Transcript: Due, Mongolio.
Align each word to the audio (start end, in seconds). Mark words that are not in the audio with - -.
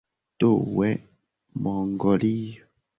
Due, 0.39 0.89
Mongolio. 1.61 2.63